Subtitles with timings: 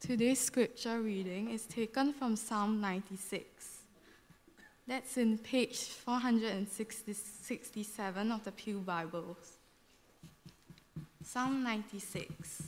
[0.00, 3.78] Today's scripture reading is taken from Psalm 96.
[4.86, 9.58] That's in page 467 of the Pew Bibles.
[11.24, 12.62] Psalm 96.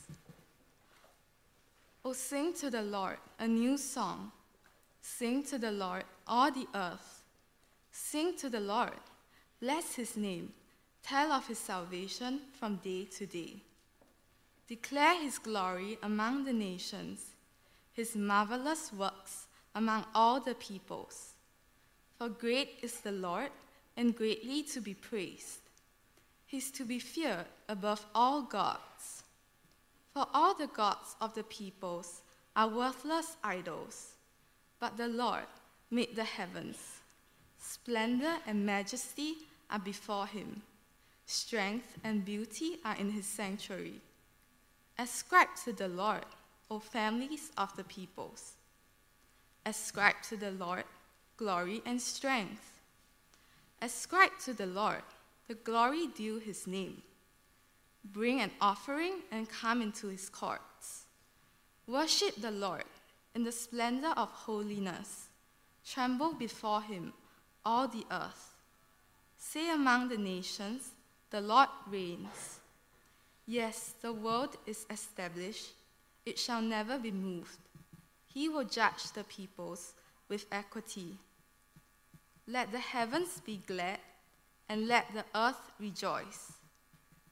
[2.05, 4.33] Oh, sing to the Lord a new song.
[5.01, 7.23] Sing to the Lord, all the earth.
[7.93, 8.99] Sing to the Lord,
[9.61, 10.53] bless his name.
[11.05, 13.63] Tell of his salvation from day to day.
[14.71, 17.33] Declare his glory among the nations,
[17.93, 21.33] his marvelous works among all the peoples.
[22.17, 23.51] For great is the Lord,
[23.97, 25.59] and greatly to be praised.
[26.47, 29.25] He is to be feared above all gods.
[30.15, 32.23] For all the gods of the peoples
[32.55, 34.13] are worthless idols,
[34.79, 35.51] but the Lord
[35.91, 37.01] made the heavens.
[37.59, 39.35] Splendor and majesty
[39.69, 40.63] are before him.
[41.27, 44.01] Strength and beauty are in his sanctuary.
[45.01, 46.27] Ascribe to the Lord,
[46.71, 48.53] O families of the peoples.
[49.65, 50.85] Ascribe to the Lord
[51.39, 52.71] glory and strength.
[53.81, 55.03] Ascribe to the Lord
[55.49, 57.01] the glory due his name.
[58.05, 61.07] Bring an offering and come into his courts.
[61.87, 62.85] Worship the Lord
[63.35, 65.29] in the splendor of holiness.
[65.83, 67.15] Tremble before him,
[67.65, 68.55] all the earth.
[69.39, 70.91] Say among the nations,
[71.31, 72.60] The Lord reigns.
[73.51, 75.73] Yes, the world is established,
[76.25, 77.59] it shall never be moved.
[78.29, 79.95] He will judge the peoples
[80.29, 81.19] with equity.
[82.47, 83.99] Let the heavens be glad,
[84.69, 86.53] and let the earth rejoice.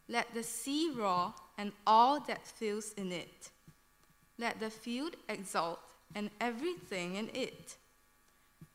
[0.08, 3.50] Let the sea roar, and all that fills in it.
[4.38, 5.78] Let the field exult,
[6.16, 7.76] and everything in it.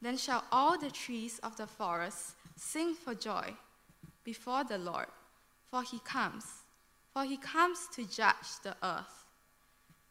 [0.01, 3.53] Then shall all the trees of the forest sing for joy
[4.23, 5.11] before the Lord,
[5.69, 6.62] for he comes
[7.13, 9.25] for he comes to judge the earth.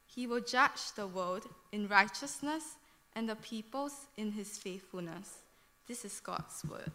[0.06, 2.76] He will judge the world in righteousness
[3.14, 5.38] and the peoples in his faithfulness.
[5.88, 6.92] This is God's word.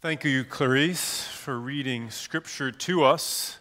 [0.00, 3.58] Thank you, Clarice, for reading scripture to us.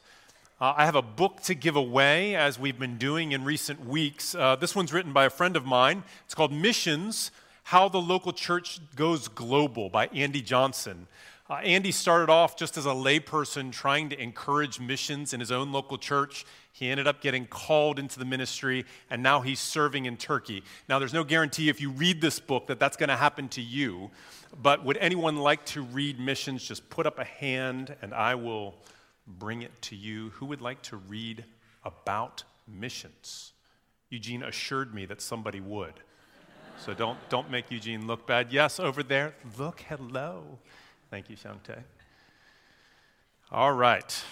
[0.60, 4.34] Uh, I have a book to give away, as we've been doing in recent weeks.
[4.34, 6.06] Uh, this one's written by a friend of mine.
[6.24, 7.32] It's called Missions
[7.64, 11.08] How the Local Church Goes Global by Andy Johnson.
[11.50, 15.74] Uh, Andy started off just as a layperson trying to encourage missions in his own
[15.74, 16.46] local church.
[16.72, 20.64] He ended up getting called into the ministry, and now he's serving in Turkey.
[20.88, 23.62] Now, there's no guarantee if you read this book that that's going to happen to
[23.62, 24.10] you,
[24.64, 26.66] but would anyone like to read missions?
[26.66, 28.76] Just put up a hand, and I will
[29.28, 30.30] bring it to you.
[30.36, 31.46] Who would like to read
[31.84, 33.54] about missions?
[34.10, 35.94] Eugene assured me that somebody would.
[36.78, 38.52] So don't, don't make Eugene look bad.
[38.52, 39.34] Yes, over there.
[39.58, 40.60] Look, hello.
[41.10, 41.84] Thank you, Xiangte.
[43.52, 44.24] All right.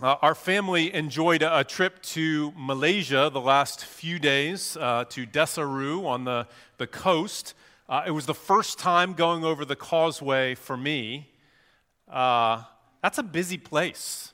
[0.00, 5.26] Uh, our family enjoyed a, a, trip to Malaysia the last few days uh, to
[5.26, 7.54] Desaru on the, the coast.
[7.88, 11.30] Uh, it was the first time going over the causeway for me.
[12.06, 12.62] Uh,
[13.02, 14.32] that's a busy place.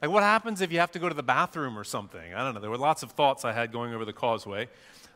[0.00, 2.32] Like, what happens if you have to go to the bathroom or something?
[2.34, 2.60] I don't know.
[2.60, 4.68] There were lots of thoughts I had going over the causeway.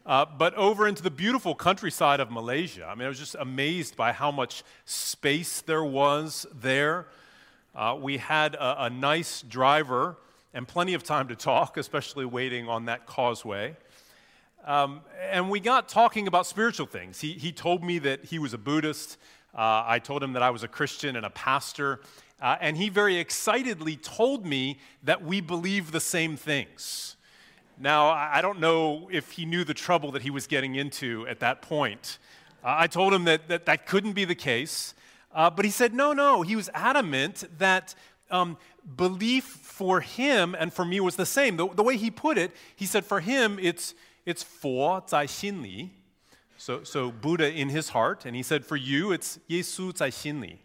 [0.06, 3.97] Uh, but over into the beautiful countryside of Malaysia, I mean, I was just amazed
[3.97, 7.06] by how much space there was there.
[7.75, 10.19] Uh, we had a, a, nice driver
[10.53, 13.77] and plenty of time to talk, especially waiting on that causeway.
[14.67, 15.00] Um,
[15.31, 17.21] and we got talking about spiritual things.
[17.21, 19.17] He, he told me that he was a Buddhist.
[19.55, 22.00] Uh, I told him that I was a Christian and a pastor.
[22.41, 27.17] Uh, and he very excitedly told me that we believe the same things.
[27.78, 31.41] Now, I don't know if he knew the trouble that he was getting into at
[31.41, 32.19] that point.
[32.62, 34.94] Uh, I told him that, that that couldn't be the case,
[35.34, 36.43] uh, but he said, no, no.
[36.43, 37.94] He was adamant that
[38.31, 38.56] um,
[38.97, 41.56] belief for him and for me was the same.
[41.56, 43.94] The, the, way he put it, he said, for him, it's,
[44.25, 45.91] it's Fo zai xinli,
[46.56, 50.59] so, so Buddha in his heart, and he said, for you, it's Yesu zai xinli.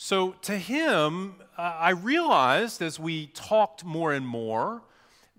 [0.00, 4.80] So to him, uh, I realized as we talked more and more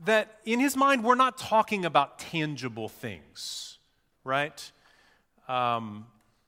[0.03, 3.77] that in his mind, we're not talking about tangible things,
[4.25, 4.69] right?
[5.47, 6.07] Um,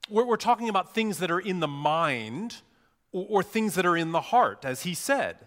[0.10, 2.58] we're, we're, talking about things that are in the mind
[3.14, 5.38] or, or things that are in the heart, as he said.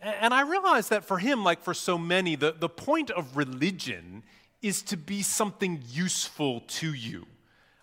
[0.00, 3.36] And, and I realized that for him, like for so many, the, the point of
[3.36, 4.22] religion
[4.62, 7.26] is to be something useful to you.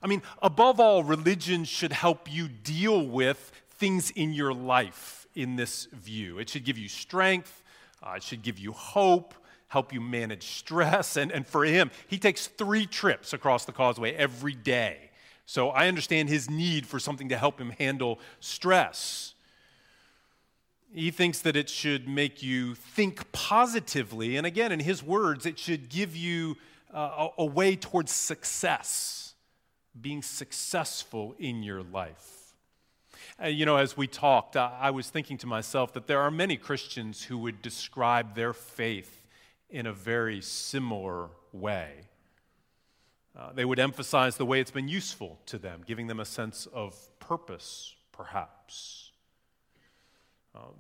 [0.02, 5.56] I mean, above all, religion should help you deal with things in your life in
[5.56, 6.38] this view.
[6.38, 7.64] It should give you strength,
[8.04, 9.34] uh, it should give you hope,
[9.68, 11.16] help you manage stress.
[11.16, 15.12] And, and for him, he takes three trips across the causeway every day.
[15.46, 19.34] So I understand his need for something to help him handle stress.
[20.94, 24.38] He thinks that it should make you think positively.
[24.38, 26.58] And again, in his words, it should give you
[26.94, 29.36] uh, a, a way towards success,
[30.00, 32.39] being successful in your life.
[33.46, 37.24] You know, as we talked, I was thinking to myself that there are many Christians
[37.24, 39.26] who would describe their faith
[39.70, 41.94] in a very similar way.
[43.38, 46.68] Uh, they would emphasize the way it's been useful to them, giving them a sense
[46.74, 49.12] of purpose, perhaps.
[50.54, 50.74] Um,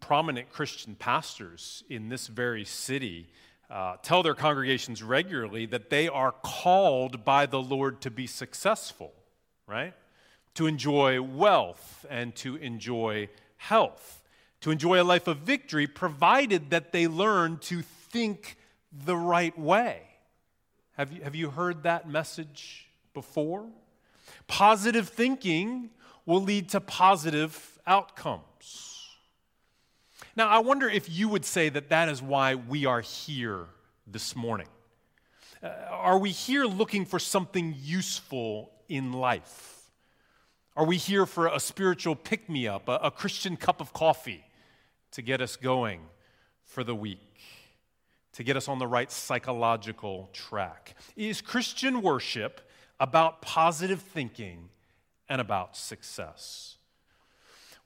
[0.00, 3.28] prominent Christian pastors in this very city
[3.70, 9.12] uh, tell their congregations regularly that they are called by the Lord to be successful,
[9.68, 9.94] right?
[10.54, 14.22] To enjoy wealth and to enjoy health,
[14.60, 18.56] to enjoy a life of victory, provided that they learn to think
[18.92, 20.02] the right way.
[20.96, 23.66] Have you, have you heard that message before?
[24.46, 25.90] Positive thinking
[26.24, 29.08] will lead to positive outcomes.
[30.36, 33.66] Now, I wonder if you would say that that is why we are here
[34.06, 34.68] this morning.
[35.62, 39.73] Uh, are we here looking for something useful in life?
[40.76, 44.44] Are we here for a spiritual pick me up, a, a Christian cup of coffee
[45.12, 46.00] to get us going
[46.64, 47.40] for the week,
[48.32, 50.96] to get us on the right psychological track?
[51.14, 52.60] Is Christian worship
[52.98, 54.68] about positive thinking
[55.28, 56.76] and about success?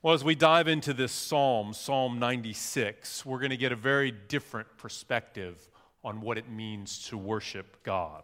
[0.01, 4.09] Well, as we dive into this psalm, Psalm 96, we're going to get a very
[4.09, 5.69] different perspective
[6.03, 8.23] on what it means to worship God.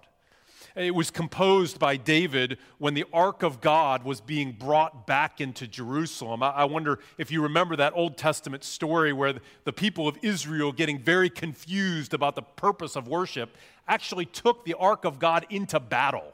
[0.76, 5.68] It was composed by David when the Ark of God was being brought back into
[5.68, 6.44] Jerusalem.
[6.44, 11.00] I wonder if you remember that Old Testament story where the people of Israel, getting
[11.00, 13.56] very confused about the purpose of worship,
[13.88, 16.34] actually took the Ark of God into battle.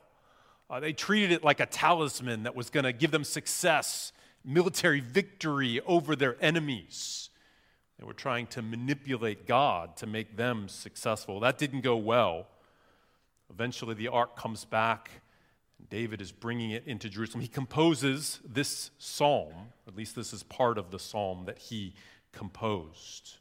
[0.69, 4.13] Uh, they treated it like a talisman that was going to give them success
[4.43, 7.29] military victory over their enemies.
[7.99, 11.39] They were trying to manipulate God to make them successful.
[11.41, 12.47] That didn't go well.
[13.51, 15.11] Eventually, the ark comes back,
[15.89, 17.41] David is bringing it into Jerusalem.
[17.41, 19.53] He composes this psalm,
[19.87, 21.93] at least this is part of the psalm that he
[22.31, 23.37] composed.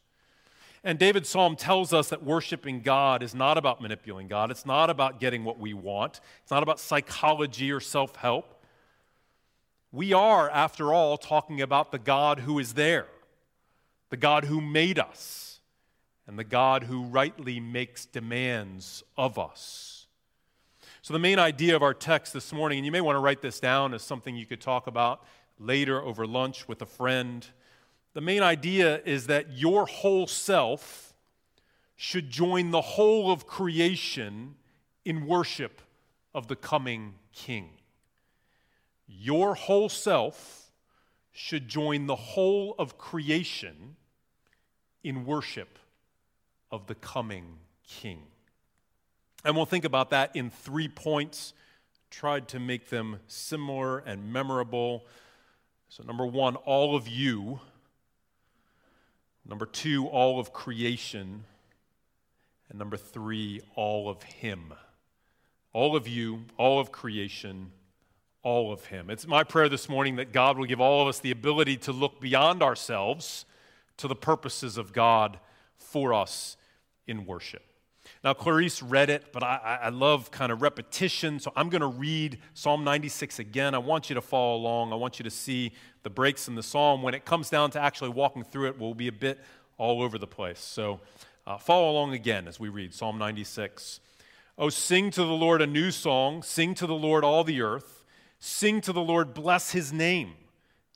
[0.83, 4.51] And David's psalm tells us that worshiping God is not about manipulating God.
[4.51, 6.21] It's not about getting what we want.
[6.43, 8.65] It's not about psychology or self help.
[9.93, 13.09] We are, after all, talking about the God who is there,
[14.09, 15.61] the God who made us,
[16.27, 20.00] and the God who rightly makes demands of us.
[21.03, 23.41] So, the main idea of our text this morning, and you may want to write
[23.41, 25.25] this down as something you could talk about
[25.59, 27.47] later over lunch with a friend.
[28.13, 31.15] The main idea is that your whole self
[31.97, 34.57] should join the whole of creation
[35.07, 35.81] in worship
[36.35, 37.71] of the coming King.
[39.07, 40.71] Your whole self
[41.33, 43.97] should join the whole of creation
[45.03, 45.79] in worship
[46.71, 47.59] of the coming
[47.89, 48.30] King.
[49.45, 51.55] And we'll think about that in three points,
[52.11, 55.07] tried to make them similar and memorable.
[55.89, 57.61] So, number one, all of you.
[59.47, 61.45] Number two, all of creation.
[62.69, 64.75] And number three, all of Him.
[65.73, 67.73] All of you, all of creation,
[68.43, 69.09] all of Him.
[69.09, 71.93] It's my prayer this morning that God will give all of us the ability to
[71.93, 73.47] look beyond ourselves
[73.97, 75.39] to the purposes of God
[75.77, 76.57] for us
[77.07, 77.70] in worship.
[78.23, 81.87] Now, Clarice read it, but I, I love kind of repetition, so I'm going to
[81.87, 83.75] read Psalm 96 again.
[83.75, 84.93] I want you to follow along.
[84.93, 85.73] I want you to see
[86.03, 87.03] the breaks in the psalm.
[87.03, 89.41] When it comes down to actually walking through it, we'll be a bit
[89.79, 90.61] all over the place.
[90.61, 91.01] So
[91.47, 94.01] uh, follow along again as we read Psalm 96.
[94.59, 98.05] Oh, sing to the Lord a new song, sing to the Lord all the earth.
[98.39, 100.33] Sing to the Lord, bless his name.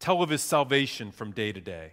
[0.01, 1.93] Tell of his salvation from day to day.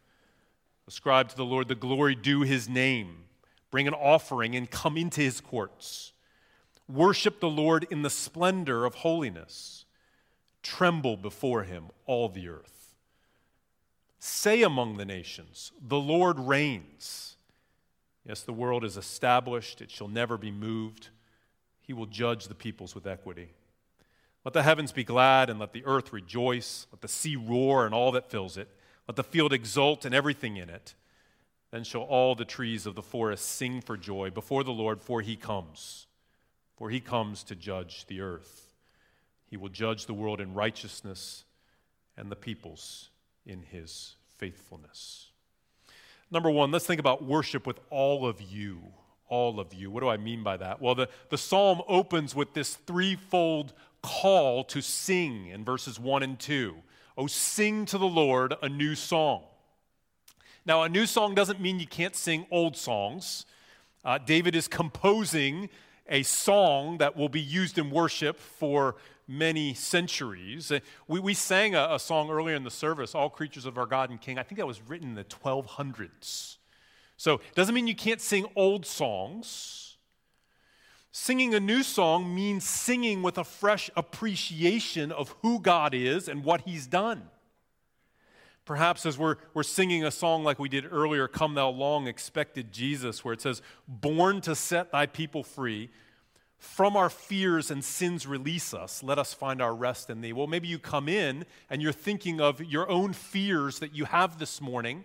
[0.87, 3.25] Ascribe to the Lord the glory due his name.
[3.69, 6.13] Bring an offering and come into his courts.
[6.89, 9.85] Worship the Lord in the splendor of holiness.
[10.61, 12.95] Tremble before him, all the earth.
[14.19, 17.37] Say among the nations, The Lord reigns.
[18.27, 21.09] Yes, the world is established, it shall never be moved.
[21.81, 23.49] He will judge the peoples with equity.
[24.45, 26.87] Let the heavens be glad and let the earth rejoice.
[26.91, 28.69] Let the sea roar and all that fills it.
[29.11, 30.95] Let the field exult and everything in it.
[31.69, 35.19] Then shall all the trees of the forest sing for joy before the Lord, for
[35.19, 36.07] he comes.
[36.77, 38.73] For he comes to judge the earth.
[39.49, 41.43] He will judge the world in righteousness
[42.15, 43.09] and the peoples
[43.45, 45.31] in his faithfulness.
[46.31, 48.79] Number one, let's think about worship with all of you.
[49.27, 49.91] All of you.
[49.91, 50.81] What do I mean by that?
[50.81, 56.39] Well, the, the psalm opens with this threefold call to sing in verses 1 and
[56.39, 56.77] 2.
[57.21, 59.43] Oh, sing to the Lord a new song.
[60.65, 63.45] Now, a new song doesn't mean you can't sing old songs.
[64.03, 65.69] Uh, David is composing
[66.09, 68.95] a song that will be used in worship for
[69.27, 70.71] many centuries.
[70.71, 73.85] Uh, we, we sang a, a, song earlier in the service, All Creatures of Our
[73.85, 74.39] God and King.
[74.39, 76.57] I think that was written in the 1200s.
[77.17, 79.90] So it doesn't mean you can't sing old songs.
[81.11, 86.43] Singing a new song means singing with a fresh appreciation of who God is and
[86.43, 87.23] what He's done.
[88.63, 92.71] Perhaps as we're, we're singing a song like we did earlier, Come Thou Long Expected
[92.71, 95.89] Jesus, where it says, Born to set thy people free,
[96.57, 99.01] from our fears and sins release us.
[99.03, 100.31] Let us find our rest in thee.
[100.31, 104.37] Well, maybe you come in and you're thinking of your own fears that you have
[104.39, 105.03] this morning,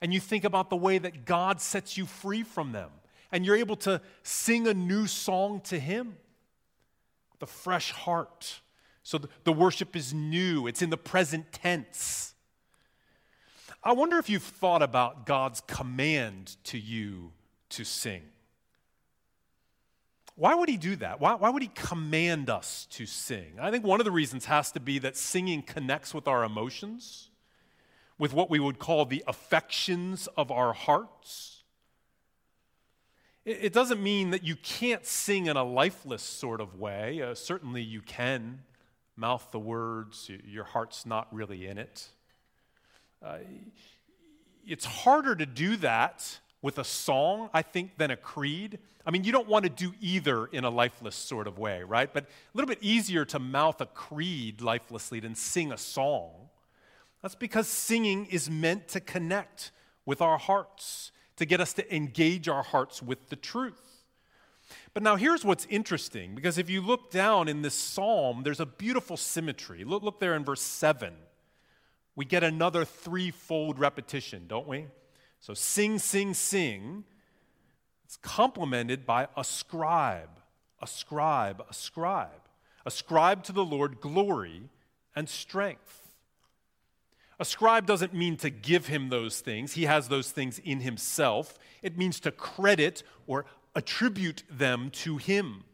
[0.00, 2.90] and you think about the way that God sets you free from them.
[3.32, 6.16] And you're able to sing a new song to Him
[7.42, 8.60] a fresh heart.
[9.02, 12.34] So the worship is new, it's in the present tense.
[13.82, 17.32] I wonder if you've thought about God's command to you
[17.70, 18.22] to sing.
[20.34, 21.20] Why would he do that?
[21.20, 23.54] Why, why would he command us to sing?
[23.60, 27.30] I think one of the reasons has to be that singing connects with our emotions,
[28.18, 31.55] with what we would call the affections of our hearts.
[33.46, 37.22] It, doesn't mean that you can't sing in a lifeless sort of way.
[37.22, 38.58] Uh, certainly you can
[39.16, 42.08] mouth the words, your heart's not really in it.
[43.24, 43.38] Uh,
[44.66, 48.80] it's harder to do that with a song, I think, than a creed.
[49.06, 52.12] I mean, you don't want to do either in a lifeless sort of way, right?
[52.12, 56.32] But a little bit easier to mouth a creed lifelessly than sing a song.
[57.22, 59.70] That's because singing is meant to connect
[60.04, 64.04] with our hearts, to get us to engage our hearts with the truth.
[64.94, 68.66] But now here's what's interesting because if you look down in this psalm, there's a
[68.66, 69.84] beautiful symmetry.
[69.84, 71.14] Look, look there in verse 7.
[72.16, 74.86] We get another threefold repetition, don't we?
[75.40, 77.04] So sing, sing, sing.
[78.04, 80.30] It's complemented by ascribe,
[80.80, 82.30] ascribe, ascribe.
[82.86, 84.62] Ascribe to the Lord glory
[85.14, 86.05] and strength.
[87.38, 91.58] Ascribe doesn't mean to give him those things, he has those things in himself.
[91.82, 95.64] It means to credit or attribute them to him.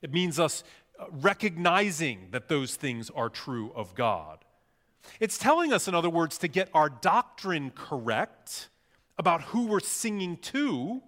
[0.00, 0.64] It means us
[0.98, 4.44] uh, recognizing that those things are true of God.
[5.20, 8.68] It's telling us, in other words, to get our doctrine correct
[9.18, 11.02] about who we're singing to,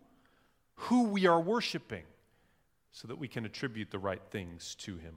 [0.74, 2.04] who we are worshiping,
[2.90, 5.14] so that we can attribute the right things to Him.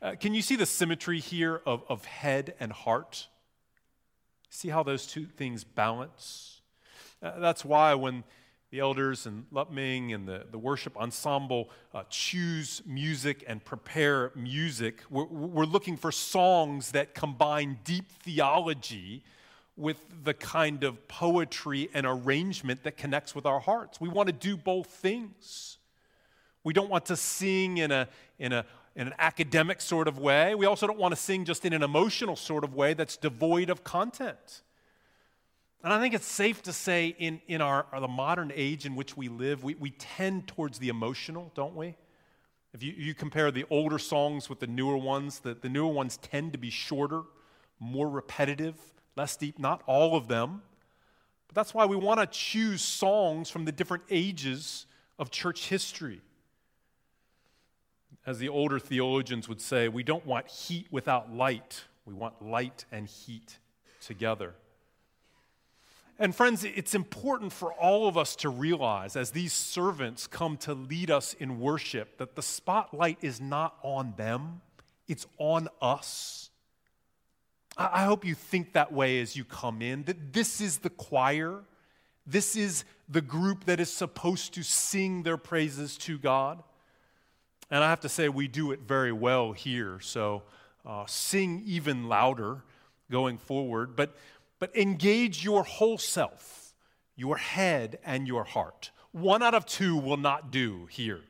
[0.00, 3.28] Uh, can you see the symmetry here of, of head and heart?
[4.54, 6.60] See how those two things balance?
[7.22, 8.22] Uh, that's why when
[8.70, 15.04] the elders and Lupming and the, the worship ensemble uh, choose music and prepare music.
[15.08, 19.24] We're, we're looking for songs that combine deep theology
[19.78, 24.02] with the kind of poetry and arrangement that connects with our hearts.
[24.02, 25.78] We want to do both things.
[26.62, 28.06] We don't want to sing in, a,
[28.38, 30.54] in, a, in an academic sort of way.
[30.54, 33.70] We also don't want to sing just in an emotional sort of way that's devoid
[33.70, 34.62] of content.
[35.82, 39.16] And I think it's safe to say in, in our, the modern age in which
[39.16, 41.96] we live, we, we tend towards the emotional, don't we?
[42.72, 46.18] If you, you compare the older songs with the newer ones, the, the newer ones
[46.18, 47.22] tend to be shorter,
[47.80, 48.76] more repetitive,
[49.16, 49.58] less deep.
[49.58, 50.62] Not all of them.
[51.48, 54.86] But that's why we want to choose songs from the different ages
[55.18, 56.20] of church history.
[58.24, 62.84] As the older theologians would say, we don't want heat without light, we want light
[62.92, 63.58] and heat
[64.00, 64.54] together.
[66.18, 70.72] And friends, it's important for all of us to realize as these servants come to
[70.74, 74.60] lead us in worship that the spotlight is not on them,
[75.08, 76.50] it's on us.
[77.76, 81.60] I hope you think that way as you come in, that this is the choir,
[82.26, 86.62] this is the group that is supposed to sing their praises to God.
[87.72, 90.42] And I have to say, we do it very well here, so
[90.86, 92.62] uh, sing even louder
[93.10, 93.96] going forward.
[93.96, 94.14] But
[94.62, 96.72] but engage your whole self,
[97.16, 98.92] your head and your heart.
[99.10, 101.20] one out of two will not do here.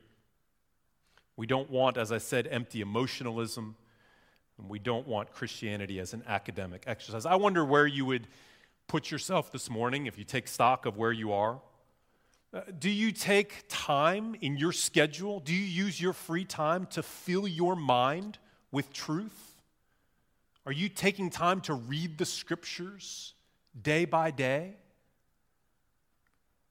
[1.35, 3.75] We don't want, as I said, empty emotionalism,
[4.59, 7.25] and we don't want Christianity as an academic exercise.
[7.25, 8.27] I wonder where you would
[8.87, 11.59] put yourself this morning if you take stock of where you are.
[12.53, 15.39] Uh, do you take time in your schedule?
[15.39, 18.37] Do you use your free time to fill your mind
[18.71, 19.59] with truth?
[20.67, 23.33] Are you taking time to read the scriptures
[23.81, 24.75] day by day?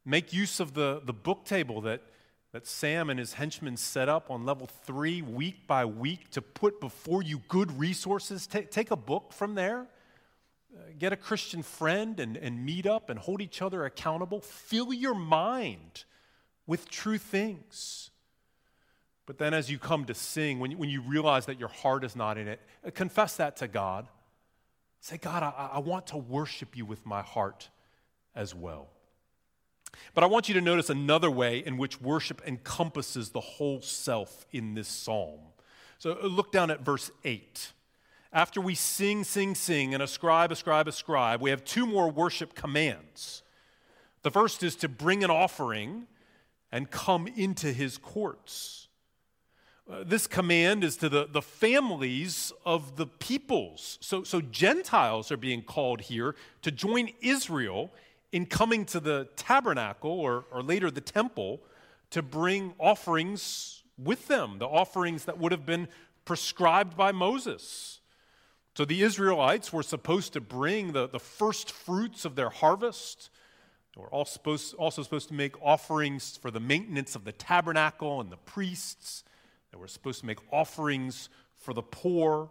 [0.05, 2.03] Make use of the, the book table that,
[2.53, 6.81] that Sam and his henchmen set up on level three, week by week, to put
[6.81, 8.47] before you good resources.
[8.47, 9.89] Take, take a book from there.
[10.99, 14.41] Get a Christian friend and, and meet up and hold each other accountable.
[14.41, 16.05] Fill your mind
[16.67, 18.11] with true things.
[19.27, 22.05] But then, as you come to sing, when you, when you realize that your heart
[22.05, 22.61] is not in it,
[22.95, 24.09] confess that to God.
[25.01, 27.69] Say, God, I, I want to worship you with my heart
[28.35, 28.89] as well.
[30.15, 34.47] But I want you to notice another way in which worship encompasses the whole self
[34.53, 35.41] in this psalm.
[35.99, 37.73] So uh, look down at verse 8.
[38.33, 43.43] After we sing, sing, sing, and ascribe, ascribe, ascribe, we have two more worship commands.
[44.23, 46.07] The first is to bring an offering
[46.71, 48.89] and come into his courts.
[49.91, 53.99] Uh, this command is to the, the families of the peoples.
[54.01, 57.91] So, so Gentiles are being called here to join Israel
[58.31, 61.61] in coming to the tabernacle or, or later the temple
[62.11, 65.89] to bring offerings with them, the offerings that would have been
[66.25, 68.01] prescribed by Moses.
[68.75, 73.29] So the Israelites were supposed to bring the, the first fruits of their harvest.
[73.95, 78.21] They were also supposed, also supposed to make offerings for the maintenance of the tabernacle
[78.21, 79.25] and the priests.
[79.71, 82.51] They were supposed to make offerings for the poor.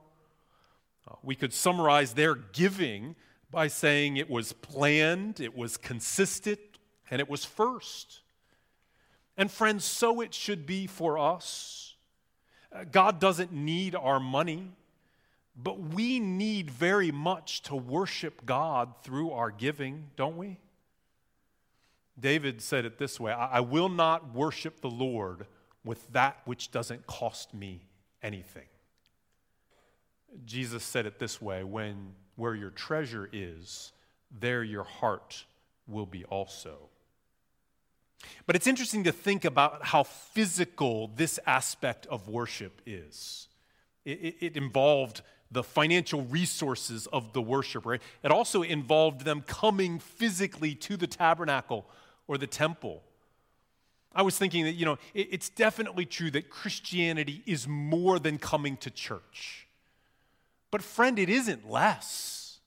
[1.07, 3.15] Uh, we could summarize their giving
[3.49, 6.59] by saying it was planned, it was consistent,
[7.09, 8.21] and it was first.
[9.37, 11.95] And friends, so it should be for us.
[12.71, 14.71] Uh, God doesn't need our money,
[15.55, 20.59] but we need very much to worship God through our giving, don't we?
[22.19, 25.47] David said it this way I will not worship the Lord
[25.83, 27.81] with that which doesn't cost me
[28.21, 28.67] anything.
[30.45, 33.91] Jesus said it this way when where your treasure is,
[34.31, 35.45] there your heart
[35.87, 36.89] will be also.
[38.45, 43.47] But it's interesting to think about how physical this aspect of worship is.
[44.05, 45.21] It, it, it, involved
[45.51, 51.85] the financial resources of the worshiper, it also involved them coming physically to the tabernacle
[52.27, 53.03] or the temple.
[54.13, 58.77] I was thinking that, you know, it's definitely true that Christianity is more than coming
[58.77, 59.67] to church.
[60.69, 62.59] But, friend, it isn't less.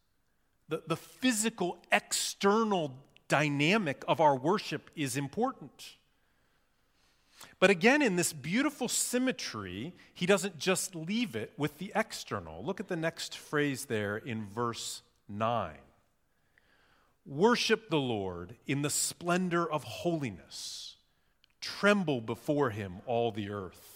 [0.68, 2.94] The, the physical, external
[3.28, 5.96] dynamic of our worship is important.
[7.58, 12.64] But again, in this beautiful symmetry, he doesn't just leave it with the external.
[12.64, 15.74] Look at the next phrase there in verse 9.
[17.26, 20.96] Worship the Lord in the splendor of holiness,
[21.60, 23.94] tremble before him, all the earth.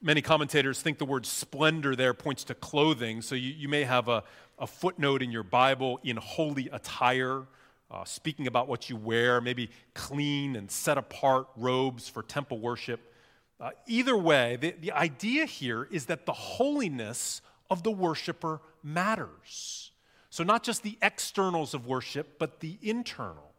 [0.00, 4.08] Many commentators think the word splendor there points to clothing, so you, you may have
[4.08, 4.22] a,
[4.58, 7.44] a footnote in your Bible in holy attire,
[7.90, 13.12] uh, speaking about what you wear, maybe clean and set apart robes for temple worship.
[13.60, 19.92] Uh, either way, the, the idea here is that the holiness of the worshiper matters.
[20.30, 23.52] So, not just the externals of worship, but the internal.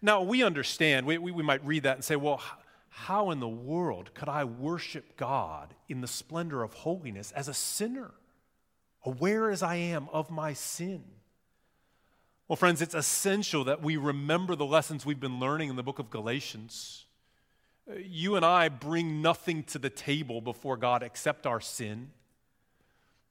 [0.00, 2.40] Now, we understand, we, we, we might read that and say, well,
[2.88, 7.54] how in the world could I worship God in the splendor of holiness as a
[7.54, 8.12] sinner,
[9.04, 11.04] aware as I am of my sin?
[12.48, 15.98] Well, friends, it's essential that we remember the lessons we've been learning in the book
[15.98, 17.06] of Galatians.
[17.90, 22.12] Uh, you and I bring nothing to the table before God except our sin.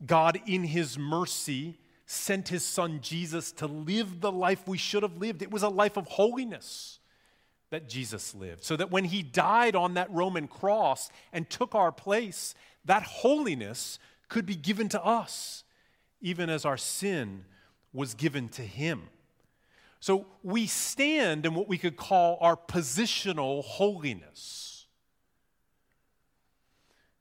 [0.05, 5.15] God, in His mercy, sent His Son Jesus to live the life we should have
[5.15, 5.41] lived.
[5.41, 6.99] It was a life of holiness
[7.69, 8.65] that Jesus lived.
[8.65, 13.97] So that when he died on that Roman cross and took our place, that holiness
[14.27, 15.63] could be given to us,
[16.19, 17.45] even as our sin
[17.95, 19.03] was given to him.
[19.99, 24.85] So we stand in what we could call our positional holiness.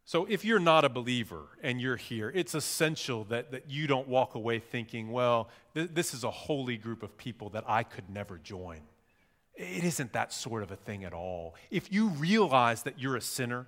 [0.05, 4.07] So if you're not a believer and you're here, it's essential that, that you don't
[4.07, 8.11] walk away thinking, well, th- this is a holy group of people that I could
[8.11, 8.81] never join.
[9.55, 11.55] It isn't that sort of a thing at all.
[11.71, 13.67] If you realize that you're a sinner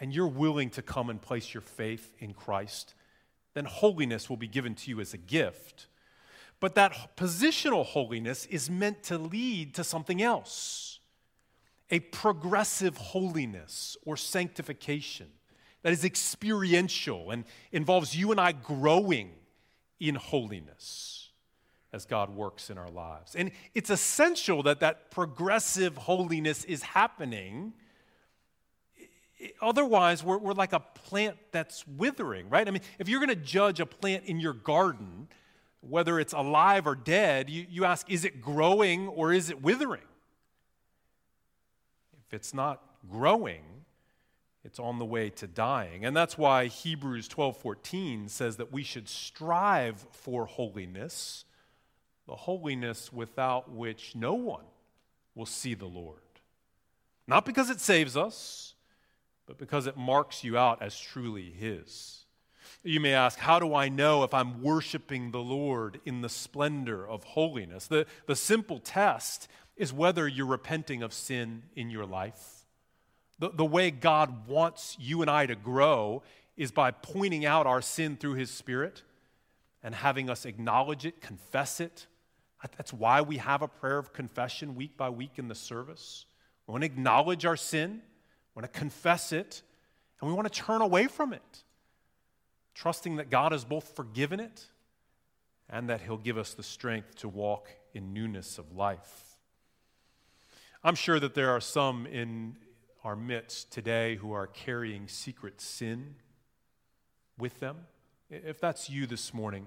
[0.00, 2.94] and you're willing to come and place your faith in Christ,
[3.54, 5.86] then holiness will be given to you as a gift.
[6.60, 11.00] But that positional holiness is meant to lead to something else
[11.90, 15.26] a progressive holiness or sanctification
[15.82, 19.32] that is experiential and involves you and I growing
[19.98, 21.30] in holiness
[21.92, 23.34] as God works in our lives.
[23.34, 27.72] And it's essential that that progressive holiness is happening.
[29.60, 32.68] Otherwise, we're, we're like a plant that's withering, right?
[32.68, 35.28] I mean, if you're going to judge a plant in your garden,
[35.80, 40.02] whether it's alive or dead, you, you ask, is it growing or is it withering?
[42.26, 43.62] If it's not growing,
[44.64, 46.04] it's on the way to dying.
[46.04, 51.44] And that's why Hebrews 12:14 says that we should strive for holiness,
[52.26, 54.66] the holiness without which no one
[55.34, 56.20] will see the Lord.
[57.26, 58.74] Not because it saves us,
[59.46, 62.26] but because it marks you out as truly his.
[62.82, 67.06] You may ask, how do I know if I'm worshiping the Lord in the splendor
[67.06, 67.86] of holiness?
[67.86, 72.66] The, the simple test is whether you're repenting of sin in your life.
[73.38, 76.22] The, the way God wants you and I to grow
[76.56, 79.02] is by pointing out our sin through His Spirit
[79.82, 82.06] and having us acknowledge it, confess it.
[82.76, 86.26] That's why we have a prayer of confession week by week in the service.
[86.66, 88.02] We want to acknowledge our sin,
[88.54, 89.62] we want to confess it,
[90.20, 91.64] and we want to turn away from it,
[92.80, 94.64] trusting that God has both forgiven it
[95.68, 99.36] and that He'll give us the strength to walk in newness of life.
[100.82, 102.56] I'm sure that there are some in
[103.04, 106.14] our midst today who are carrying secret sin
[107.36, 107.76] with them.
[108.30, 109.66] If that's you this morning,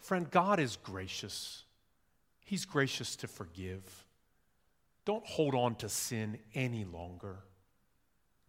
[0.00, 1.62] friend, God is gracious.
[2.44, 4.04] He's gracious to forgive.
[5.04, 7.36] Don't hold on to sin any longer.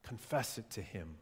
[0.02, 1.18] Confess it to Him.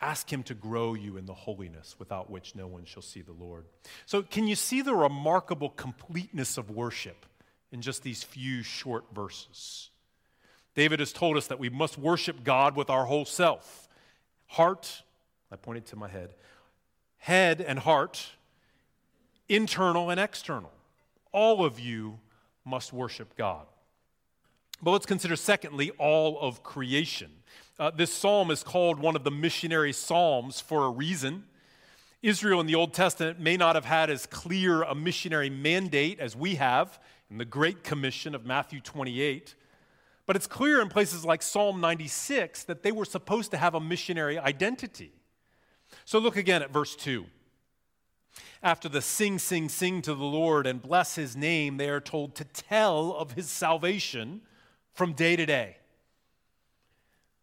[0.00, 3.32] Ask Him to grow you in the holiness without which no one shall see the
[3.32, 3.66] Lord.
[4.06, 7.26] So, can you see the remarkable completeness of worship?
[7.72, 9.90] in just these few short verses.
[10.74, 13.88] David has told us that we must worship God with our whole self
[14.46, 15.02] heart,
[15.52, 16.34] I pointed to my head,
[17.18, 18.30] head and heart,
[19.48, 20.72] internal and external.
[21.32, 22.18] All of you
[22.64, 23.66] must worship God.
[24.82, 27.30] But let's consider, secondly, all of creation.
[27.80, 31.44] Uh, this psalm is called one of the missionary psalms for a reason.
[32.22, 36.36] Israel in the Old Testament may not have had as clear a missionary mandate as
[36.36, 39.54] we have in the Great Commission of Matthew 28.
[40.26, 43.80] But it's clear in places like Psalm 96 that they were supposed to have a
[43.80, 45.14] missionary identity.
[46.04, 47.24] So look again at verse 2.
[48.62, 52.34] After the sing, sing, sing to the Lord and bless his name, they are told
[52.34, 54.42] to tell of his salvation
[54.92, 55.78] from day to day.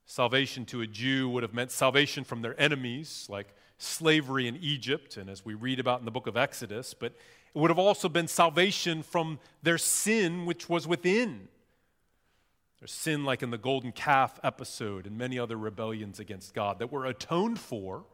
[0.07, 5.17] Salvation to a Jew would have meant salvation from their enemies, like slavery in Egypt,
[5.17, 7.13] and as we read about in the book of Exodus, but
[7.53, 11.49] it would have also been salvation from their sin, which was within.
[12.79, 16.89] Their sin, like in the golden calf episode and many other rebellions against God, that
[16.91, 18.05] were atoned for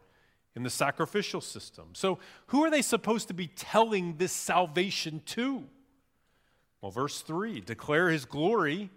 [0.56, 1.90] in the sacrificial system.
[1.94, 5.66] So, who are they supposed to be telling this salvation to?
[6.82, 8.90] Well, verse 3 declare his glory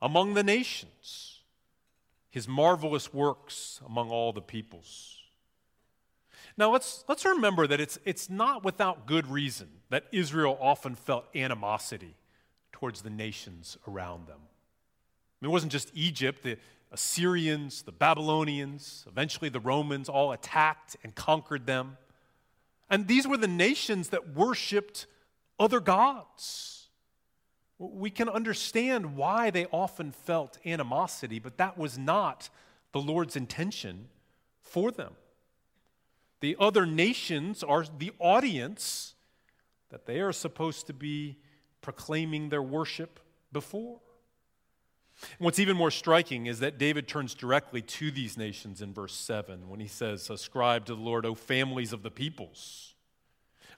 [0.00, 1.37] among the nations,
[2.38, 5.16] his marvelous works among all the peoples.
[6.56, 11.24] Now, let's, let's remember that it's, it's not without good reason that Israel often felt
[11.34, 12.14] animosity
[12.70, 14.38] towards the nations around them.
[15.42, 16.58] It wasn't just Egypt, the
[16.92, 21.96] Assyrians, the Babylonians, eventually the Romans all attacked and conquered them.
[22.88, 25.06] And these were the nations that worshiped
[25.58, 26.77] other gods.
[27.78, 32.50] We can understand why they often felt animosity, but that was not
[32.92, 34.08] the Lord's intention
[34.60, 35.14] for them.
[36.40, 39.14] The other nations are the audience
[39.90, 41.38] that they are supposed to be
[41.80, 43.20] proclaiming their worship
[43.52, 44.00] before.
[45.38, 49.68] What's even more striking is that David turns directly to these nations in verse 7
[49.68, 52.94] when he says, Ascribe to the Lord, O families of the peoples.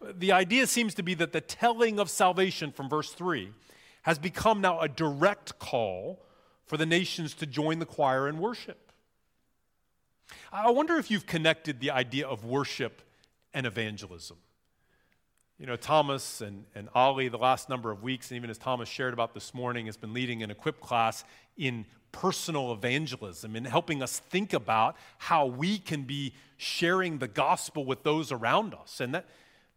[0.03, 3.53] The idea seems to be that the telling of salvation from verse 3
[4.03, 6.25] has become now a direct call
[6.65, 8.93] for the nations to join the choir in worship.
[10.53, 13.03] I wonder if you've connected the idea of worship
[13.53, 14.37] and evangelism.
[15.59, 18.89] You know, Thomas and, and Ollie, the last number of weeks, and even as Thomas
[18.89, 21.25] shared about this morning, has been leading an equip class
[21.59, 27.85] in personal evangelism and helping us think about how we can be sharing the gospel
[27.85, 29.01] with those around us.
[29.01, 29.27] And that,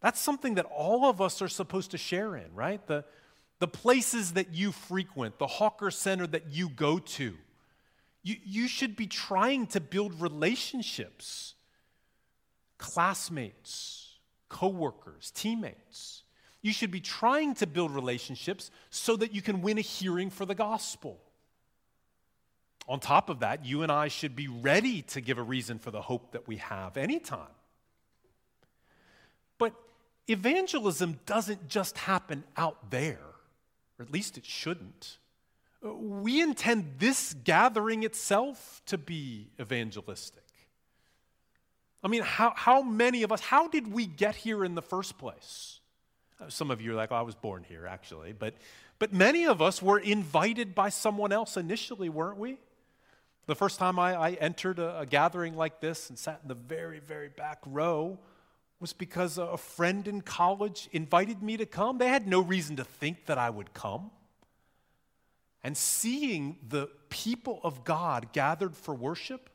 [0.00, 2.84] that's something that all of us are supposed to share in, right?
[2.86, 3.04] The,
[3.64, 7.34] the places that you frequent, the hawker center that you go to,
[8.22, 11.54] you, you should be trying to build relationships,
[12.76, 14.18] classmates,
[14.50, 16.24] coworkers, teammates.
[16.60, 20.44] You should be trying to build relationships so that you can win a hearing for
[20.44, 21.18] the gospel.
[22.86, 25.90] On top of that, you and I should be ready to give a reason for
[25.90, 27.56] the hope that we have anytime.
[29.56, 29.72] But
[30.28, 33.20] evangelism doesn't just happen out there,
[33.98, 35.18] or at least it shouldn't.
[35.82, 40.42] We intend this gathering itself to be evangelistic.
[42.02, 45.18] I mean, how, how many of us, how did we get here in the first
[45.18, 45.80] place?
[46.40, 48.32] Uh, some of you are like, oh, I was born here, actually.
[48.32, 48.54] But,
[48.98, 52.58] but many of us were invited by someone else initially, weren't we?
[53.46, 56.54] The first time I, I entered a, a, gathering like this and sat in the
[56.54, 58.18] very, very back row
[58.84, 61.96] was because a friend in college invited me to come.
[61.96, 64.10] They had no reason to think that I would come.
[65.62, 69.48] And seeing the people of God gathered for worship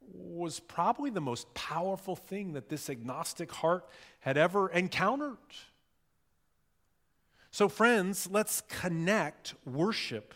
[0.00, 3.86] was probably the most powerful thing that this agnostic heart
[4.20, 5.36] had ever encountered.
[7.50, 10.32] So, friends, let's connect worship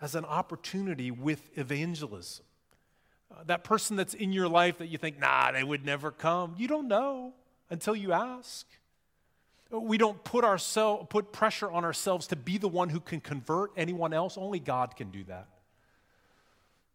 [0.00, 2.45] as an opportunity with evangelism.
[3.44, 6.68] That person that's in your life that you think, nah, they would never come, you
[6.68, 7.34] don't know
[7.70, 8.66] until you ask.
[9.70, 13.72] We don't put, ourselves, put pressure on ourselves to be the one who can convert
[13.76, 14.38] anyone else.
[14.38, 15.48] Only God can do that.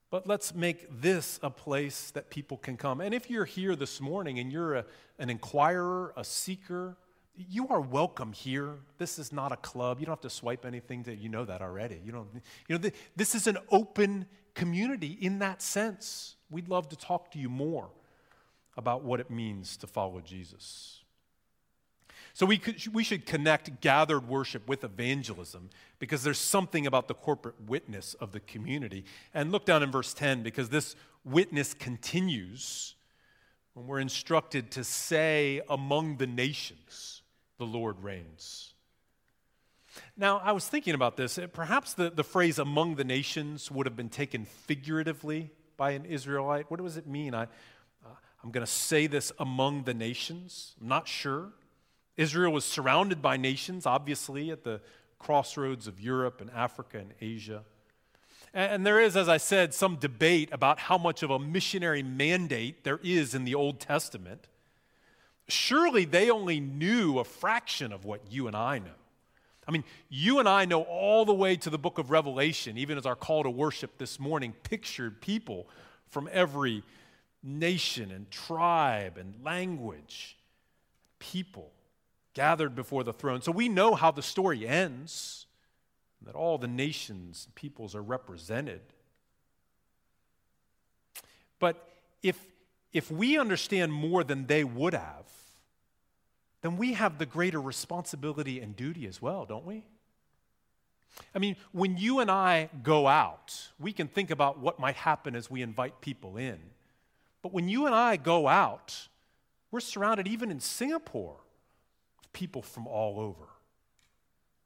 [0.09, 2.99] But let's make this a place that people can come.
[3.01, 4.85] And if you're here this morning and you're a,
[5.19, 6.97] an inquirer, a seeker,
[7.35, 8.75] you are welcome here.
[8.97, 9.99] This is not a club.
[9.99, 12.01] You don't have to swipe anything to, you know that already.
[12.05, 12.27] You don't,
[12.67, 16.35] you know, this is an open community in that sense.
[16.49, 17.89] We'd love to talk to you more
[18.77, 20.99] about what it means to follow Jesus.
[22.33, 27.13] So we, could, we should connect gathered worship with evangelism because there's something about the
[27.13, 29.03] corporate witness of the community.
[29.33, 32.95] And look down in verse 10 because this witness continues
[33.73, 37.21] when we're instructed to say among the nations
[37.57, 38.73] the Lord reigns.
[40.17, 41.39] Now, I was thinking about this.
[41.53, 46.69] Perhaps the, the phrase among the nations would have been taken figuratively by an Israelite.
[46.69, 47.33] What does it mean?
[47.33, 48.09] I, uh,
[48.43, 50.75] I'm going to say this among the nations.
[50.81, 51.53] I'm not sure.
[52.17, 54.81] Israel was surrounded by nations, obviously, at the
[55.19, 57.63] crossroads of Europe and Africa and Asia.
[58.53, 62.03] And, and there is, as I said, some debate about how much of a missionary
[62.03, 64.47] mandate there is in the Old Testament
[65.51, 69.00] surely they only knew a fraction of what you and I know.
[69.67, 72.97] I mean, you and I know all the way to the book of Revelation, even
[72.97, 75.67] as our call to worship this morning pictured people
[76.07, 76.83] from every
[77.43, 80.37] nation and tribe and language,
[81.19, 81.71] people
[82.33, 83.41] gathered before the throne.
[83.41, 85.45] So we know how the story ends,
[86.23, 88.81] that all the nations and peoples are represented.
[91.59, 91.87] But
[92.23, 92.39] if,
[92.93, 95.25] if we understand more than they would have,
[96.61, 99.83] then we have the greater responsibility and duty as well, don't we?
[101.35, 105.35] I mean, when you and I go out, we can think about what might happen
[105.35, 106.59] as we invite people in.
[107.41, 109.07] But when you and I go out,
[109.71, 111.37] we're surrounded, even in Singapore,
[112.19, 113.47] with people from all over.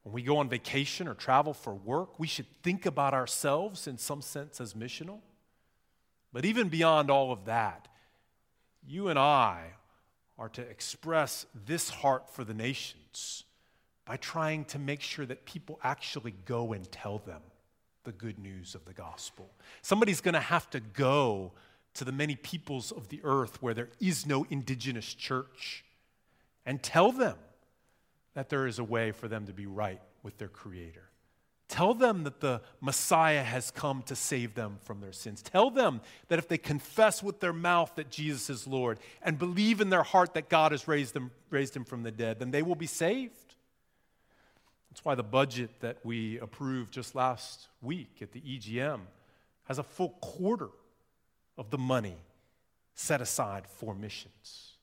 [0.03, 3.97] When we go on vacation or travel for work, we should think about ourselves in
[3.97, 5.19] some sense as missional.
[6.31, 7.87] But even beyond all of that,
[8.85, 9.71] you and I
[10.37, 13.43] are to express this heart for the nations
[14.05, 17.41] by trying to make sure that people actually go and tell them
[18.03, 19.49] the good news of the gospel.
[19.81, 21.53] Somebody's going to have to go
[21.95, 25.83] to the many peoples of the earth where there is no indigenous church
[26.65, 27.37] and tell them
[28.33, 31.09] that there is a way for them to be right with their Creator.
[31.67, 35.41] Tell them that the Messiah has come to save them from their sins.
[35.41, 39.81] Tell them that if they confess with their mouth that Jesus is Lord and believe
[39.81, 42.61] in their heart that God has raised, them, raised him from the dead, then they
[42.61, 43.55] will be saved.
[44.91, 49.01] That's why the budget that we approved just last week at the EGM
[49.63, 50.69] has a full quarter
[51.57, 52.17] of the money
[52.93, 54.77] set aside for missions.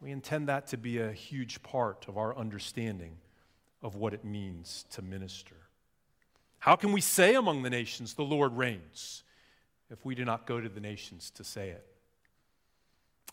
[0.00, 3.16] We intend that to be a huge part of our understanding
[3.82, 5.56] of what it means to minister.
[6.58, 9.24] How can we say among the nations, the Lord reigns,
[9.90, 11.84] if we do not go to the nations to say it?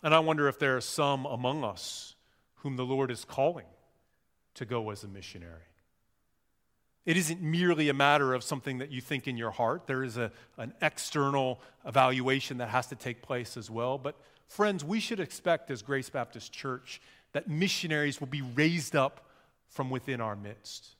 [0.02, 2.14] And I wonder if there are some among us
[2.56, 3.66] whom the Lord is calling
[4.54, 5.62] to go as a missionary.
[7.06, 9.86] It isn't merely a matter of something that you think in your heart.
[9.86, 13.96] There is a, an external evaluation that has to take place as well.
[13.96, 14.16] But,
[14.48, 17.00] friends, we should expect as Grace Baptist Church
[17.32, 19.29] that missionaries will be raised up
[19.70, 20.96] from within our midst.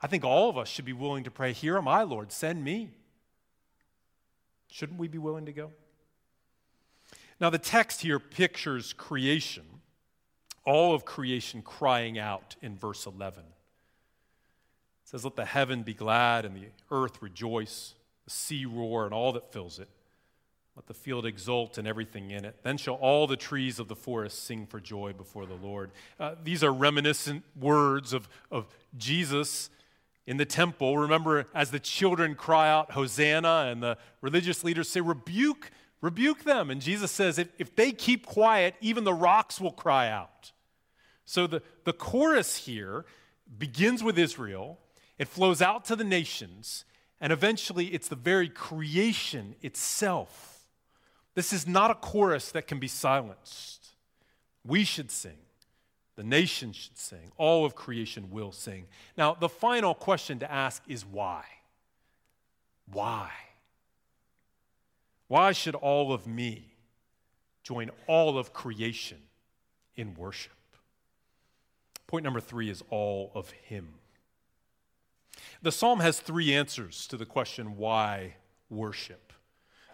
[0.00, 2.64] I think all of us should be willing to pray, Here am I, Lord, send
[2.64, 2.90] me.
[4.70, 5.70] Shouldn't we be willing to go?
[7.40, 9.64] Now, the text here pictures creation.
[10.64, 13.40] all of creation crying out in verse 11.
[13.40, 13.46] It
[15.04, 19.32] says, Let the heaven be glad and the earth rejoice, the sea roar and all
[19.34, 19.88] that fills it.
[20.76, 22.56] Let the field exult and everything in it.
[22.64, 25.92] Then shall all the trees of the forest sing for joy before the Lord.
[26.18, 29.70] Uh, these are reminiscent words of, of Jesus
[30.26, 30.98] in the temple.
[30.98, 36.70] Remember, as the children cry out, Hosanna, and the religious leaders say, Rebuke, rebuke them.
[36.70, 40.50] And Jesus says, If, if they keep quiet, even the rocks will cry out.
[41.24, 43.04] So the, the chorus here
[43.58, 44.80] begins with Israel,
[45.18, 46.84] it flows out to the nations,
[47.20, 50.53] and eventually it's the very creation itself
[51.34, 53.88] this is not a chorus that can be silenced.
[54.64, 55.38] We should sing.
[56.16, 57.32] The nation should sing.
[57.36, 58.86] All of creation will sing.
[59.16, 61.44] Now, the final question to ask is why?
[62.92, 63.30] Why?
[65.26, 66.76] Why should all of me
[67.62, 69.18] join all of creation
[69.96, 70.52] in worship?
[72.06, 73.94] Point number three is all of Him.
[75.62, 78.34] The psalm has three answers to the question why
[78.70, 79.23] worship.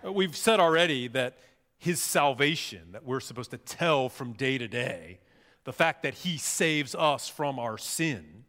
[0.04, 1.38] Uh, we've said already that
[1.76, 5.18] his salvation, that we're supposed to tell from day to day,
[5.64, 8.44] the fact that he saves us from our sin,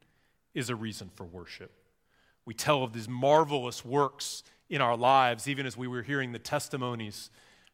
[0.54, 1.72] is a reason for worship.
[2.46, 6.40] We tell of these marvelous works in our lives, even as we were hearing the
[6.40, 7.30] testimonies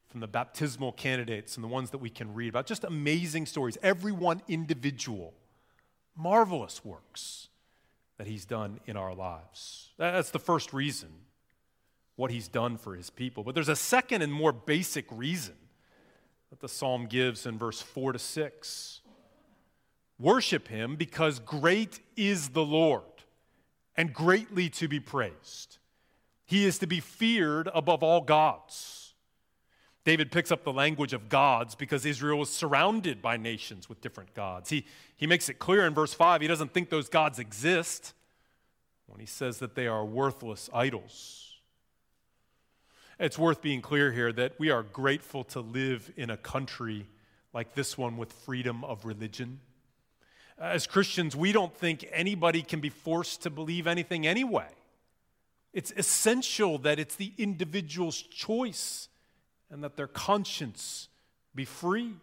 [0.08, 2.66] from the baptismal candidates and the ones that we can read about.
[2.66, 5.34] Just amazing stories, every one individual,
[6.16, 7.50] marvelous works
[8.18, 9.90] that he's done in our lives.
[9.98, 11.10] That's the first reason
[12.18, 13.44] what he's done for his people.
[13.44, 15.56] But there's a second and more basic reason
[16.50, 19.02] that the psalm gives in verse 4 to 6.
[20.20, 23.04] Worship him because great is the Lord
[23.96, 25.78] and greatly to be praised.
[26.46, 29.14] He is to be feared above all gods.
[30.04, 34.34] David picks up the language of gods because Israel was surrounded by nations with different
[34.34, 34.70] gods.
[34.70, 34.86] He,
[35.18, 38.14] he makes it clear in verse 5 he doesn't think those gods exist
[39.06, 41.47] when he says that they are worthless idols.
[43.20, 47.08] It's worth being clear here that we are grateful to live in a country
[47.52, 49.60] like this one with freedom of religion.
[50.60, 54.68] As Christians, we don't think anybody can be forced to believe anything anyway.
[55.74, 59.10] It's essential that it's the individual's choice
[59.72, 61.10] and that their conscience
[61.56, 62.14] be free.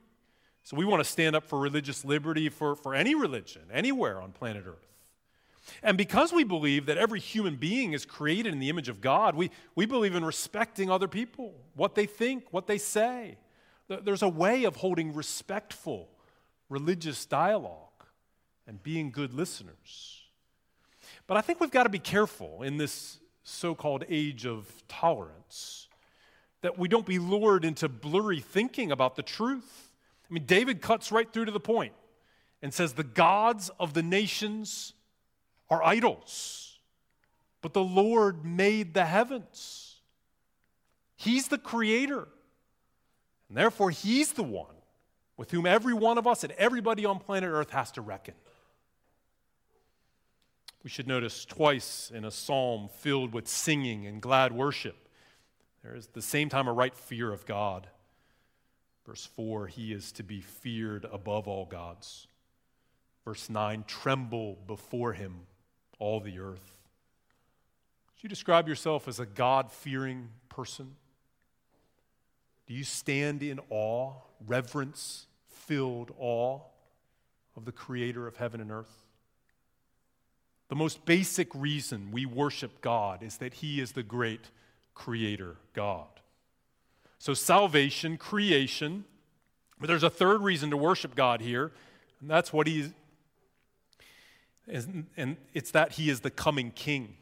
[0.62, 4.30] So we want to stand up for religious liberty for, for any religion, anywhere on
[4.30, 4.93] planet Earth.
[5.82, 9.34] And because we believe that every human being is created in the image of God,
[9.34, 13.38] we, we believe in respecting other people, what they think, what they say.
[13.88, 16.08] There's a way of holding respectful
[16.68, 18.04] religious dialogue
[18.66, 20.22] and being good listeners.
[21.26, 25.88] But I think we've got to be careful in this so called age of tolerance
[26.62, 29.92] that we don't be lured into blurry thinking about the truth.
[30.28, 31.92] I mean, David cuts right through to the point
[32.62, 34.93] and says, The gods of the nations
[35.74, 36.78] are idols.
[37.60, 39.96] But the Lord made the heavens.
[41.16, 42.28] He's the creator.
[43.48, 44.74] And therefore, He's the one
[45.36, 48.34] with whom every one of us and everybody on planet Earth has to reckon.
[50.82, 55.08] We should notice twice in a psalm filled with singing and glad worship,
[55.82, 57.88] there is at the same time a right fear of God.
[59.06, 62.26] Verse 4 He is to be feared above all gods.
[63.24, 65.46] Verse 9 Tremble before Him
[66.04, 66.76] all the earth.
[68.16, 70.96] Do you describe yourself as a God fearing person?
[72.66, 74.12] Do you stand in awe,
[74.46, 76.60] reverence filled awe
[77.56, 79.04] of the Creator of heaven and earth?
[80.68, 84.50] The most basic reason we worship God is that He is the great
[84.94, 86.20] Creator God.
[87.18, 89.06] So, salvation, creation,
[89.80, 91.72] but there's a third reason to worship God here,
[92.20, 92.92] and that's what He
[94.66, 97.16] and it's that he is the coming king.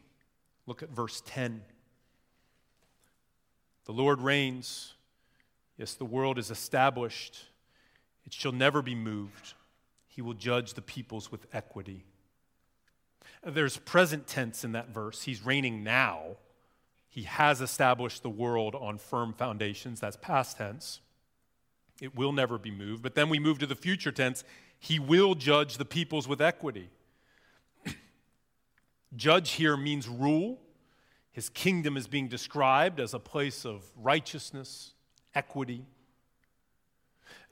[0.66, 1.62] Look at verse 10.
[3.84, 4.94] The Lord reigns.
[5.76, 7.46] Yes, the world is established.
[8.24, 9.54] It shall never be moved.
[10.06, 12.04] He will judge the peoples with equity.
[13.44, 15.22] There's present tense in that verse.
[15.22, 16.36] He's reigning now.
[17.08, 20.00] He has established the world on firm foundations.
[20.00, 21.00] That's past tense.
[22.00, 23.02] It will never be moved.
[23.02, 24.44] But then we move to the future tense.
[24.78, 26.90] He will judge the peoples with equity.
[29.16, 30.60] Judge here means rule.
[31.32, 34.92] His kingdom is being described as a place of righteousness,
[35.34, 35.86] equity.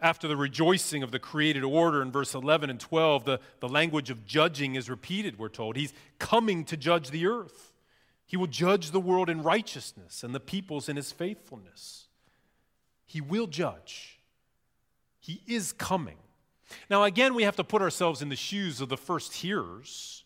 [0.01, 4.11] After the rejoicing of the created order in verse 11 and 12, the, the language
[4.11, 5.77] of judging is repeated, we're told.
[5.77, 7.73] He's coming to judge the earth.
[8.27, 12.07] He will judge the world in righteousness and the peoples in his faithfulness.
[13.05, 14.21] He will judge.
[15.19, 16.17] He is coming.
[16.89, 20.20] Now, again, we have to put ourselves in the shoes of the first hearers.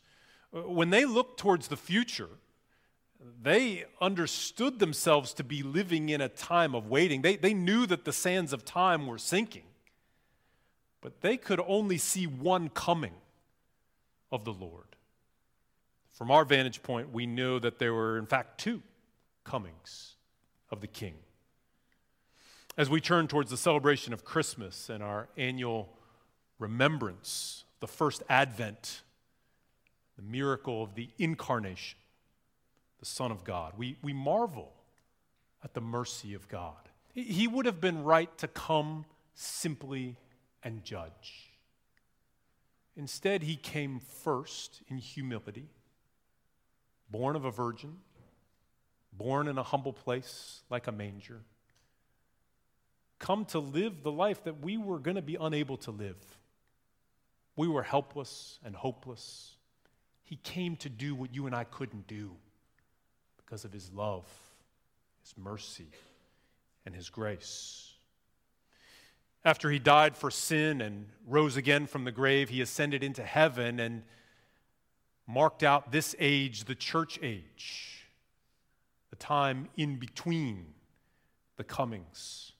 [0.55, 2.29] When they looked towards the future,
[3.43, 7.23] they understood themselves to be living in a time of waiting.
[7.23, 9.65] They, they knew that the sands of time were sinking,
[11.01, 13.15] but they could only see one coming
[14.31, 14.87] of the Lord.
[16.13, 18.83] From our vantage point, we know that there were, in fact, two
[19.43, 20.15] comings
[20.71, 21.15] of the King.
[22.77, 25.89] As we turn towards the celebration of Christmas and our annual
[26.59, 29.03] remembrance, the first advent,
[30.17, 31.99] the miracle of the incarnation,
[33.01, 34.73] the Son of God, we, we marvel
[35.63, 36.89] at the mercy of God.
[37.15, 39.05] He would have been right to come
[39.35, 40.17] simply
[40.63, 41.51] and judge.
[42.97, 45.69] Instead, he came first in humility,
[47.11, 47.99] born of a virgin,
[49.13, 51.41] born in a humble place like a manger,
[53.19, 56.17] come to live the life that we were going to be unable to live.
[57.57, 59.57] We were helpless and hopeless.
[60.25, 62.33] He came to do what you and I couldn't do
[63.37, 64.27] because of his love,
[65.23, 65.89] his mercy,
[66.87, 67.93] and his grace.
[69.45, 73.79] After he died for sin and rose again from the grave, he ascended into heaven
[73.79, 74.03] and
[75.27, 78.09] marked out this age, the church age,
[79.11, 80.67] the time in between
[81.57, 82.53] the comings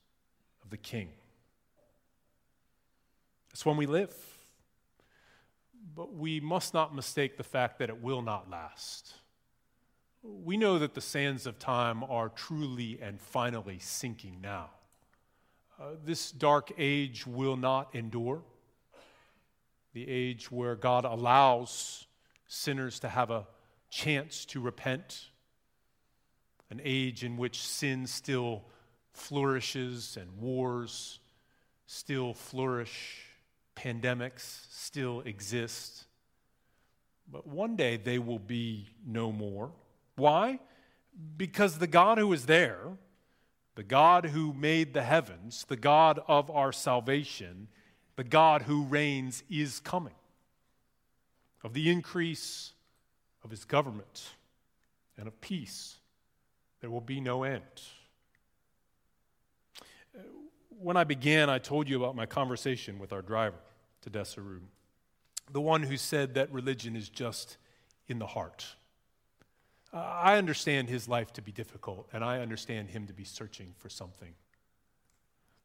[0.63, 1.09] of the King.
[3.51, 4.34] It's when we live.
[5.95, 9.15] But we must not mistake the fact that it will not last.
[10.23, 14.71] We know that the sands of time are truly and finally sinking now.
[15.79, 18.43] Uh, this dark age will not endure.
[19.93, 22.07] The age where God allows
[22.47, 23.47] sinners to have a
[23.91, 25.27] chance to repent.
[26.71, 28.65] An age in which sin still
[29.13, 31.21] flourishes and wars
[31.87, 33.23] still flourish,
[33.77, 36.05] pandemics still exist.
[37.31, 39.73] But one day they will be no more.
[40.17, 40.61] Why?
[41.37, 42.81] Because the God who is there,
[43.75, 47.69] the God who made the heavens, the God of our salvation,
[48.17, 50.15] the God who reigns is coming.
[51.63, 52.73] Of the increase
[53.43, 54.29] of his government
[55.17, 55.97] and of peace,
[56.81, 57.63] there will be no end.
[60.81, 63.57] When I began, I told you about my conversation with our driver
[64.03, 64.61] to Desaru,
[65.51, 67.57] the one who said that religion is just
[68.09, 68.67] in the heart.
[69.93, 73.73] Uh, I understand his life to be difficult, and I understand him to be searching
[73.77, 74.35] for something.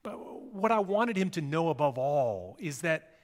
[0.04, 0.14] But
[0.54, 3.16] what I wanted him to know above all is that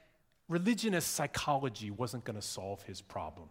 [0.49, 3.49] religion as psychology wasn't going to solve his problem.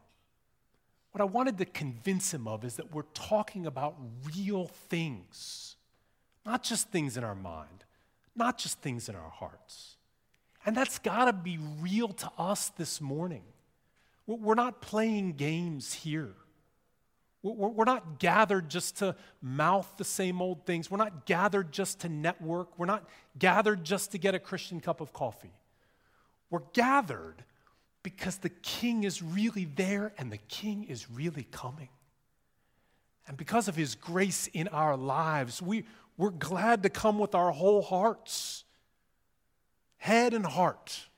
[1.13, 3.97] What I wanted to convince him of is that we're talking about
[4.37, 5.77] real things,
[6.45, 7.84] not just things in our mind,
[8.37, 9.97] not just things in our hearts.
[10.67, 13.43] And that's got to be real to us this morning.
[14.27, 16.35] We're not playing games here.
[17.43, 20.91] We're not gathered just to mouth the same old things.
[20.91, 22.79] We're not gathered just to network.
[22.79, 23.07] We're not
[23.39, 25.53] gathered just to get a Christian cup of coffee.
[26.49, 27.45] We're gathered
[28.03, 31.91] because the king is really there and the king is really coming.
[33.27, 35.85] And because of his grace in our lives, we,
[36.17, 38.65] we're glad to come with our whole hearts,
[39.97, 41.09] head and heart,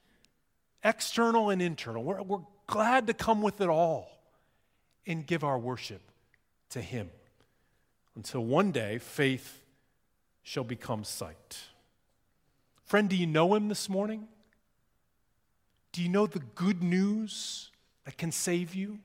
[0.82, 2.02] external and internal.
[2.02, 4.10] We're, we're glad to come with it all
[5.06, 6.00] and give our worship
[6.70, 7.10] to Him
[8.14, 9.62] until one day faith
[10.42, 11.58] shall become sight.
[12.84, 14.28] Friend, do you know Him this morning?
[15.92, 17.70] Do you know the good news
[18.04, 19.00] that can save you?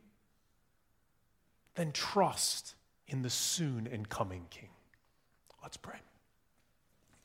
[1.76, 2.76] Then trust
[3.08, 4.70] in the soon and coming King.
[5.62, 6.11] Let's pray.